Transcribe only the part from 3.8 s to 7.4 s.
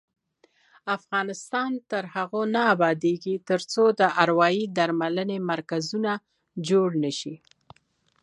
د اروايي درملنې مرکزونه جوړ نشي.